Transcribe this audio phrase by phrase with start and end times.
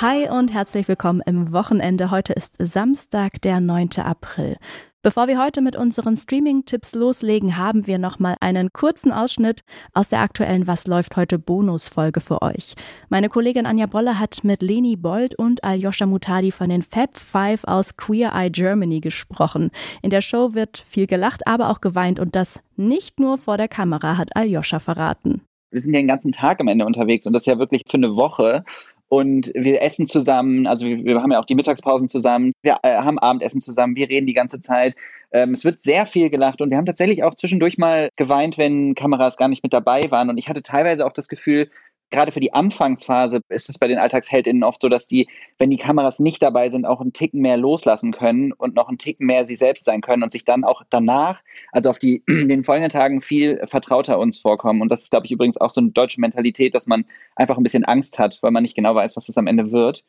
[0.00, 2.12] Hi und herzlich willkommen im Wochenende.
[2.12, 3.88] Heute ist Samstag, der 9.
[3.98, 4.56] April.
[5.02, 9.62] Bevor wir heute mit unseren Streaming-Tipps loslegen, haben wir nochmal einen kurzen Ausschnitt
[9.94, 12.74] aus der aktuellen Was läuft heute Bonusfolge für euch.
[13.08, 17.64] Meine Kollegin Anja Bolle hat mit Leni Bold und Aljoscha Mutadi von den Fab Five
[17.64, 19.72] aus Queer Eye Germany gesprochen.
[20.00, 23.66] In der Show wird viel gelacht, aber auch geweint und das nicht nur vor der
[23.66, 25.40] Kamera, hat Aljoscha verraten.
[25.72, 27.96] Wir sind ja den ganzen Tag am Ende unterwegs und das ist ja wirklich für
[27.96, 28.64] eine Woche
[29.08, 32.98] und wir essen zusammen, also wir, wir, haben ja auch die Mittagspausen zusammen, wir äh,
[32.98, 34.94] haben Abendessen zusammen, wir reden die ganze Zeit.
[35.32, 38.94] Ähm, es wird sehr viel gelacht und wir haben tatsächlich auch zwischendurch mal geweint, wenn
[38.94, 40.30] Kameras gar nicht mit dabei waren.
[40.30, 41.70] Und ich hatte teilweise auch das Gefühl,
[42.10, 45.76] gerade für die Anfangsphase ist es bei den Alltagsheldinnen oft so, dass die, wenn die
[45.76, 49.44] Kameras nicht dabei sind, auch einen Ticken mehr loslassen können und noch einen Ticken mehr
[49.44, 51.40] sie selbst sein können und sich dann auch danach,
[51.72, 54.80] also auf die, den folgenden Tagen viel vertrauter uns vorkommen.
[54.80, 57.04] Und das ist, glaube ich, übrigens auch so eine deutsche Mentalität, dass man
[57.36, 60.04] einfach ein bisschen Angst hat, weil man nicht genau weiß, was es am Ende wird.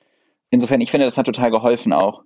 [0.52, 2.24] Insofern, ich finde, das hat total geholfen auch.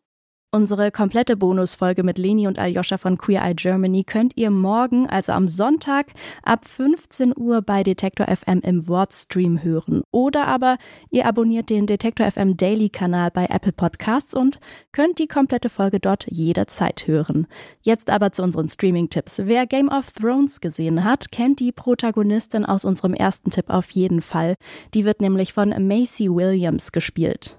[0.56, 5.32] Unsere komplette Bonusfolge mit Leni und Aljoscha von Queer Eye Germany könnt ihr morgen, also
[5.32, 10.04] am Sonntag, ab 15 Uhr bei Detektor FM im Wortstream hören.
[10.12, 10.78] Oder aber
[11.10, 14.60] ihr abonniert den Detektor FM Daily Kanal bei Apple Podcasts und
[14.92, 17.48] könnt die komplette Folge dort jederzeit hören.
[17.82, 19.42] Jetzt aber zu unseren Streaming-Tipps.
[19.46, 24.22] Wer Game of Thrones gesehen hat, kennt die Protagonistin aus unserem ersten Tipp auf jeden
[24.22, 24.54] Fall.
[24.94, 27.58] Die wird nämlich von Macy Williams gespielt.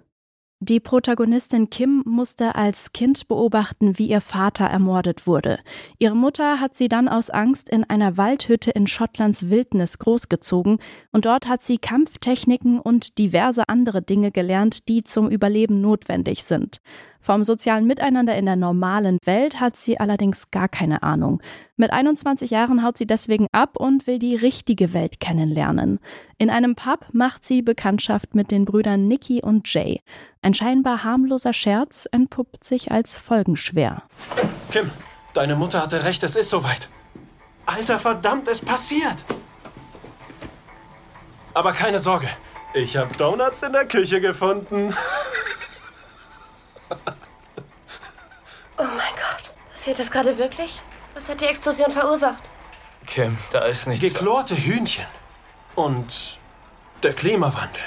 [0.66, 5.58] Die Protagonistin Kim musste als Kind beobachten, wie ihr Vater ermordet wurde.
[5.98, 10.78] Ihre Mutter hat sie dann aus Angst in einer Waldhütte in Schottlands Wildnis großgezogen
[11.12, 16.80] und dort hat sie Kampftechniken und diverse andere Dinge gelernt, die zum Überleben notwendig sind.
[17.24, 21.40] Vom sozialen Miteinander in der normalen Welt hat sie allerdings gar keine Ahnung.
[21.78, 26.00] Mit 21 Jahren haut sie deswegen ab und will die richtige Welt kennenlernen.
[26.36, 30.02] In einem Pub macht sie Bekanntschaft mit den Brüdern Nicky und Jay.
[30.42, 34.02] Ein scheinbar harmloser Scherz entpuppt sich als folgenschwer.
[34.70, 34.90] Kim,
[35.32, 36.90] deine Mutter hatte recht, es ist soweit.
[37.64, 39.24] Alter verdammt, es passiert.
[41.54, 42.28] Aber keine Sorge,
[42.74, 44.92] ich habe Donuts in der Küche gefunden.
[49.84, 50.80] Passiert das gerade wirklich?
[51.12, 52.48] Was hat die Explosion verursacht?
[53.06, 54.00] Kim, da ist nichts.
[54.02, 55.04] Geklorte Hühnchen.
[55.74, 56.38] Und
[57.02, 57.82] der Klimawandel.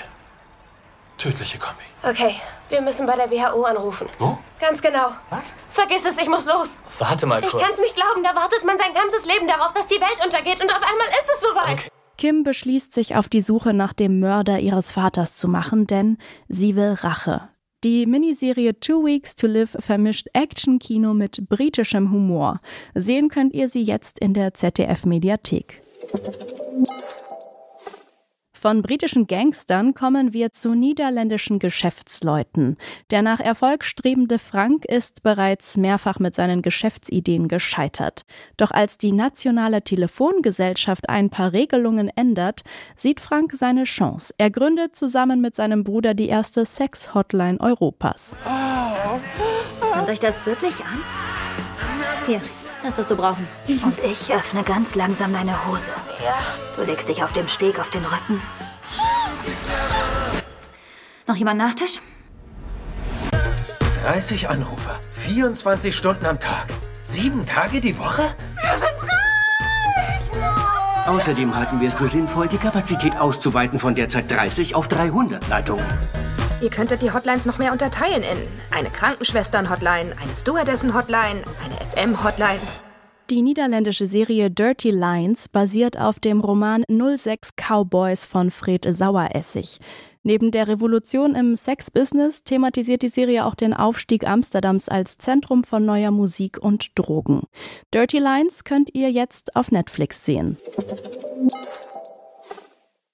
[1.17, 1.81] Tödliche Kombi.
[2.03, 2.35] Okay,
[2.69, 4.07] wir müssen bei der WHO anrufen.
[4.19, 4.37] Wo?
[4.59, 5.09] Ganz genau.
[5.31, 5.55] Was?
[5.71, 6.79] Vergiss es, ich muss los.
[6.99, 7.63] Warte mal Ich kurz.
[7.63, 10.69] kann's nicht glauben, da wartet man sein ganzes Leben darauf, dass die Welt untergeht und
[10.69, 11.79] auf einmal ist es soweit.
[11.79, 11.89] Okay.
[12.19, 16.75] Kim beschließt sich auf die Suche nach dem Mörder ihres Vaters zu machen, denn sie
[16.75, 17.49] will Rache.
[17.83, 22.59] Die Miniserie Two Weeks to Live vermischt Action-Kino mit britischem Humor.
[22.95, 25.83] Sehen könnt ihr sie jetzt in der ZDF-Mediathek.
[28.59, 32.77] Von britischen Gangstern kommen wir zu niederländischen Geschäftsleuten.
[33.11, 38.23] Der nach Erfolg strebende Frank ist bereits mehrfach mit seinen Geschäftsideen gescheitert.
[38.57, 42.63] Doch als die nationale Telefongesellschaft ein paar Regelungen ändert,
[42.95, 44.33] sieht Frank seine Chance.
[44.39, 48.35] Er gründet zusammen mit seinem Bruder die erste Sex-Hotline Europas.
[49.81, 51.03] Kommt euch das wirklich an?
[52.25, 52.41] Hier,
[52.83, 53.47] das wirst du brauchen.
[53.67, 55.89] Und ich öffne ganz langsam deine Hose.
[56.75, 58.41] Du legst dich auf dem Steg auf den Rücken.
[61.27, 61.99] Noch jemand Nachtisch?
[64.05, 66.67] 30 Anrufer, 24 Stunden am Tag,
[67.03, 68.23] sieben Tage die Woche?
[71.05, 75.85] Außerdem halten wir es für sinnvoll, die Kapazität auszuweiten von derzeit 30 auf 300 Leitungen.
[76.59, 82.59] Ihr könntet die Hotlines noch mehr unterteilen in eine Krankenschwestern-Hotline, eine Stewardessen-Hotline, eine SM-Hotline.
[83.29, 89.79] Die niederländische Serie Dirty Lines basiert auf dem Roman 06 Cowboys von Fred Saueressig.
[90.23, 95.85] Neben der Revolution im Sex-Business thematisiert die Serie auch den Aufstieg Amsterdams als Zentrum von
[95.85, 97.43] neuer Musik und Drogen.
[97.93, 100.57] Dirty Lines könnt ihr jetzt auf Netflix sehen.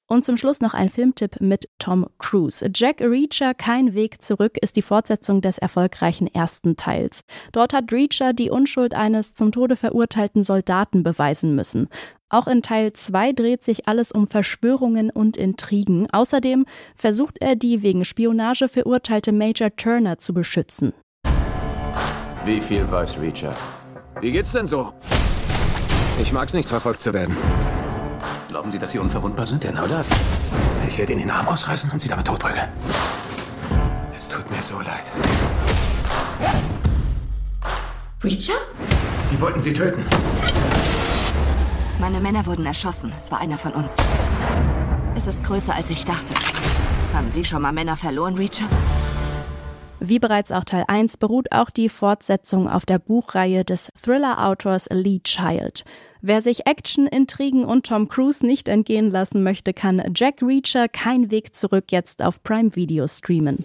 [0.08, 2.70] Und zum Schluss noch ein Filmtipp mit Tom Cruise.
[2.76, 7.22] Jack Reacher, kein Weg zurück, ist die Fortsetzung des erfolgreichen ersten Teils.
[7.52, 11.88] Dort hat Reacher die Unschuld eines zum Tode verurteilten Soldaten beweisen müssen.
[12.30, 16.10] Auch in Teil 2 dreht sich alles um Verschwörungen und Intrigen.
[16.12, 16.66] Außerdem
[16.96, 20.94] versucht er die wegen Spionage verurteilte Major Turner zu beschützen.
[22.44, 23.56] Wie viel weiß Reacher?
[24.20, 24.94] Wie geht's denn so?
[26.22, 27.36] Ich mag's nicht, verfolgt zu werden.
[28.50, 29.62] Glauben Sie, dass Sie unverwundbar sind?
[29.62, 30.08] Genau das.
[30.88, 32.68] Ich werde Ihnen den Arm ausreißen und Sie damit totprügeln.
[34.16, 35.04] Es tut mir so leid.
[38.24, 38.54] Reacher?
[39.32, 40.06] Die wollten Sie töten.
[42.00, 43.12] Meine Männer wurden erschossen.
[43.18, 43.96] Es war einer von uns.
[45.16, 46.34] Es ist größer, als ich dachte.
[47.14, 48.66] Haben Sie schon mal Männer verloren, Reacher?
[50.06, 55.22] Wie bereits auch Teil 1 beruht auch die Fortsetzung auf der Buchreihe des Thriller-Autors Lee
[55.24, 55.86] Child.
[56.22, 61.32] Wer sich Action, Intrigen und Tom Cruise nicht entgehen lassen möchte, kann Jack Reacher Kein
[61.32, 63.64] Weg zurück jetzt auf Prime Video streamen.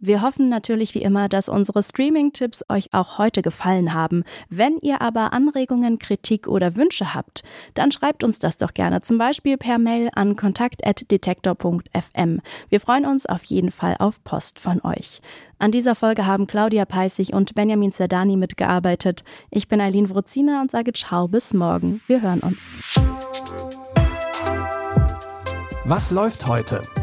[0.00, 4.24] Wir hoffen natürlich wie immer, dass unsere Streaming-Tipps euch auch heute gefallen haben.
[4.48, 7.42] Wenn ihr aber Anregungen, Kritik oder Wünsche habt,
[7.74, 12.40] dann schreibt uns das doch gerne, zum Beispiel per Mail an kontakt.detektor.fm.
[12.70, 15.20] Wir freuen uns auf jeden Fall auf Post von euch.
[15.58, 19.22] An dieser Folge haben Claudia Peissig und Benjamin Zerdani mitgearbeitet.
[19.50, 22.00] Ich bin Eileen Wrozina und sage Ciao bis morgen.
[22.06, 22.78] Wir hören uns.
[25.84, 26.80] Was läuft heute?